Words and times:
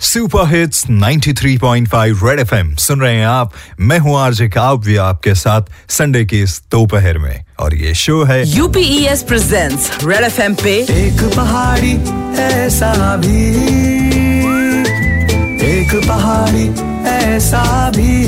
Super 0.00 0.46
hits 0.46 0.84
93.5 0.90 2.20
red 2.24 2.40
FM 2.40 2.74
सुन 2.74 3.00
रहे 3.00 3.14
हैं 3.14 3.26
आप। 3.26 3.52
मैं 3.80 3.98
हूँ 3.98 4.18
आरजे 4.18 4.48
काव्य 4.48 4.96
आपके 4.96 5.34
साथ 5.34 5.62
संडे 5.88 6.24
की 6.24 6.42
इस 6.42 6.62
दोपहर 6.70 7.18
में। 7.18 7.44
और 7.60 7.74
ये 7.74 7.94
शो 7.94 8.24
है 8.24 8.48
यूपीएस 8.48 9.22
प्रेजेंट्स 9.22 9.90
रेड 10.04 10.24
एफएम 10.24 10.54
पे 10.54 10.76
एक 10.78 11.32
पहाड़ी 11.36 11.92
ऐसा 12.42 13.16
भी। 13.16 13.50
एक 15.66 16.08
पहाड़ी 16.08 16.68
ऐसा 17.08 17.90
भी। 17.90 18.24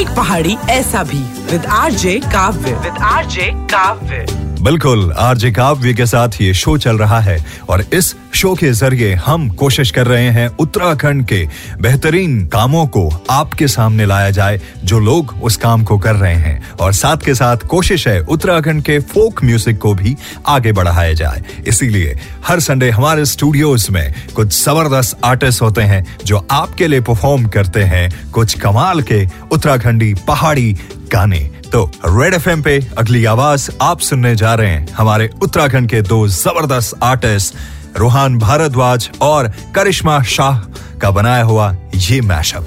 एक 0.00 0.08
पहाड़ी 0.16 0.56
ऐसा 0.70 1.02
भी। 1.02 1.22
With 1.52 1.66
RJ 1.66 2.20
Kavya. 2.24 2.72
With 2.72 3.02
RJ 3.02 3.52
Kavya. 3.54 4.45
बिल्कुल, 4.66 5.12
आरजे 5.12 5.50
काव्य 5.52 5.92
के 5.94 6.04
साथ 6.06 6.40
ये 6.40 6.54
शो 6.54 6.76
चल 6.78 6.96
रहा 6.98 7.18
है 7.20 7.38
और 7.70 7.84
इस 7.94 8.14
शो 8.34 8.54
के 8.54 8.70
ज़रिए 8.72 9.12
हम 9.16 9.48
कोशिश 9.50 9.90
कर 9.90 10.06
रहे 10.06 10.30
हैं 10.30 10.48
उत्तराखंड 10.60 11.24
के 11.26 11.38
बेहतरीन 11.80 12.46
कामों 12.46 12.86
को 12.86 13.08
आपके 13.30 13.68
सामने 13.68 14.06
लाया 14.06 14.30
जाए, 14.30 14.60
जो 14.84 14.98
लोग 15.00 15.34
उस 15.42 15.56
काम 15.56 15.84
को 15.84 15.98
कर 15.98 16.16
रहे 16.16 16.34
हैं। 16.34 16.74
और 16.76 16.92
साथ 16.92 17.24
के 17.24 17.34
साथ 17.34 17.66
कोशिश 17.68 18.08
है 18.08 18.18
उत्तराखंड 18.20 18.82
के 18.82 18.98
फोक 19.04 19.44
म्यूज़िक 19.44 19.78
को 19.78 19.94
भी 19.94 20.16
आगे 20.46 20.72
बढ़ाया 20.72 21.12
जाए। 21.12 21.44
इसीलिए 21.66 22.18
हर 22.46 22.60
संडे 22.60 22.90
हमारे 22.90 23.24
स्टूडियोज 23.26 23.86
में 23.90 24.14
कुछ 24.36 24.64
ज़बरदस्त 24.64 25.18
आर्टिस्ट 25.24 25.62
होते 25.62 25.82
हैं, 25.82 26.04
जो 26.24 26.46
आपके 26.50 26.88
लिए 26.88 27.00
परफॉर्म 27.02 27.46
करते 27.48 27.82
हैं 27.84 28.30
कुछ 28.32 28.58
कमाल 28.60 29.02
के 29.02 29.26
उत्तराखंडी 29.52 30.14
पहाड़ी 30.26 30.72
गाने। 31.12 31.50
तो 31.72 31.90
रेड 32.06 32.34
एफएम 32.34 32.62
पे 32.62 32.88
अगली 32.98 33.24
आवाज़ 33.24 33.70
आप 33.82 34.00
सुनने 34.00 34.36
जा 34.36 34.54
रहे 34.54 34.70
हैं। 34.70 34.88
हमारे 34.92 35.30
उत्तराखंड 35.42 35.88
के 35.90 36.02
दो 36.02 36.28
ज़बरदस्त 36.28 36.98
आर्टिस्ट 37.02 37.54
रोहान 37.98 38.38
भारद्वाज 38.38 39.10
और 39.22 39.52
करिश्मा 39.74 40.22
शाह 40.22 40.58
का 40.98 41.10
बनाया 41.10 41.42
हुआ 41.42 41.76
ये 41.94 42.20
मैशअप 42.20 42.66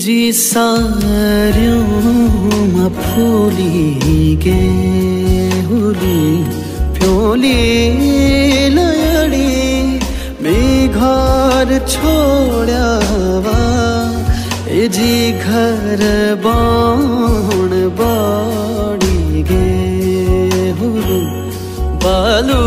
जी 0.00 0.32
सार्यों 0.32 1.80
फूली 2.96 4.36
गे 4.44 4.52
हुली 5.68 6.20
प्योली 6.98 7.50
लयड़ी 8.76 10.00
मेघार 10.44 11.78
छोड़ावा 11.88 13.58
जी 14.96 15.32
घर 15.32 16.04
बाण 16.46 17.70
बाड़ी 18.00 19.42
गे 19.50 20.70
हुलू 20.80 21.20
बालू 22.06 22.62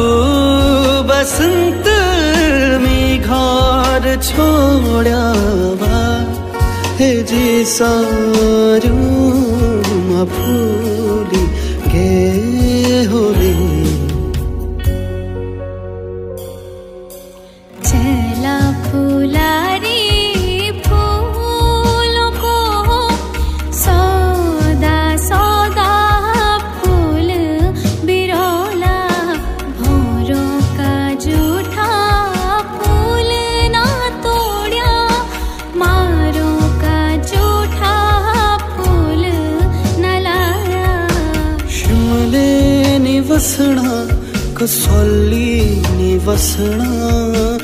बसंत 1.09 1.89
मेघार 2.85 4.15
छोड़ावा 4.29 6.02
जी 7.00 7.64
सारू। 7.64 9.73
वसणा, 43.34 43.92
कसौली 44.58 45.54
निवसणा 45.98 46.90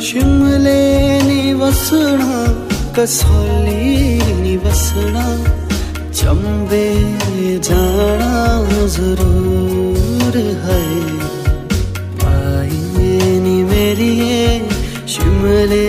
शिमले 0.07 0.81
निवसणा 1.23 2.31
कसौली 2.97 3.85
निवसणा 4.41 5.27
चंबे 6.19 6.89
जाना 7.69 8.33
ज़रूर 8.97 10.39
है। 10.65 10.83
आइए 12.33 13.39
नी 13.45 13.57
मेरी 13.71 14.13
शिमले 15.15 15.87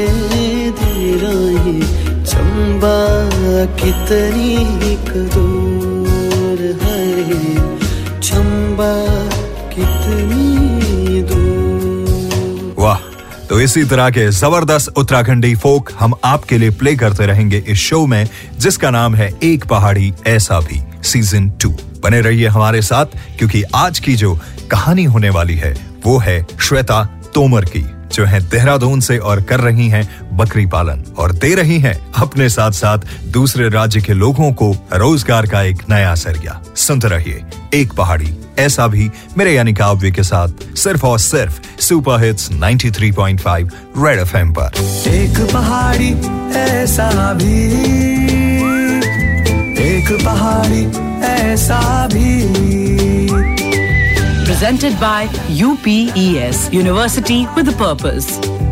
धीराई 0.81 1.79
चंबा 2.29 2.97
कितनी 3.81 4.55
दूर 5.35 6.59
है। 6.83 6.99
चंबा 8.21 8.93
वाह 12.77 12.97
तो 13.49 13.59
इसी 13.61 13.83
तरह 13.83 14.09
के 14.09 14.27
ज़बरदस्त 14.31 14.97
उत्तराखंडी 14.97 15.55
फोक 15.55 15.89
हम 15.99 16.13
आपके 16.23 16.57
लिए 16.57 16.69
प्ले 16.69 16.95
करते 16.95 17.25
रहेंगे 17.25 17.57
इस 17.57 17.77
शो 17.77 18.05
में, 18.07 18.27
जिसका 18.59 18.89
नाम 18.89 19.15
है 19.15 19.31
एक 19.43 19.65
पहाड़ी, 19.65 20.13
ऐसा 20.27 20.59
भी 20.59 20.81
सीज़न 21.03 21.49
टू 21.49 21.69
बने 22.03 22.21
रहिए 22.21 22.47
हमारे 22.47 22.81
साथ, 22.81 23.05
क्योंकि 23.37 23.63
आज 23.75 23.99
की 23.99 24.15
जो 24.15 24.39
कहानी 24.71 25.03
होने 25.03 25.29
वाली 25.29 25.55
है, 25.55 25.73
वो 26.05 26.17
है 26.17 26.45
श्वेता 26.61 27.03
तोमर 27.33 27.65
की, 27.65 27.83
जो 28.15 28.25
है 28.25 28.39
देहरादून 28.49 28.99
से 28.99 29.17
और 29.17 29.41
कर 29.41 29.59
रही 29.59 29.87
हैं 29.89 30.07
बकरी 30.37 30.65
पालन, 30.65 31.03
और 31.17 31.31
दे 31.31 31.53
रही 31.55 31.79
हैं 31.79 31.95
अपने 32.13 32.49
साथ 32.49 32.71
साथ 32.71 32.97
दूसरे 33.31 33.69
राज्य 33.69 34.01
के 34.01 34.13
लोगों 34.13 34.51
को 34.53 34.71
रोज़गार 34.93 35.45
का 35.45 35.61
एक 35.61 35.77
नया 35.89 36.15
सरिया 36.15 36.61
सुनते 36.75 37.07
रहिए 37.07 37.43
एक 37.73 37.93
पहाड़ी 37.93 38.33
ऐसा 38.59 38.87
भी 38.87 39.11
मेरे 39.37 39.53
यानी 39.53 39.73
काव्य 39.73 40.11
के 40.11 40.23
साथ 40.23 40.49
सिर्फ़ 40.75 41.05
और 41.05 41.19
सिर्फ़ 41.19 41.81
सुपर 41.81 42.23
हिट्स 42.23 42.49
93.5 42.51 43.69
रेड 43.97 44.19
एफएम 44.19 44.53
पर। 44.53 44.71
एक 45.07 45.53
पहाड़ी 45.53 46.09
ऐसा 46.53 47.33
भी। 47.33 47.65
एक 49.81 50.25
पहाड़ी 50.25 50.85
ऐसा 51.25 52.07
भी। 52.13 52.41
Presented 54.45 54.93
by 54.93 55.27
UPES 55.57 56.85
University 56.85 57.45
with 57.57 57.69
a 57.69 57.81
Purpose. 57.81 58.70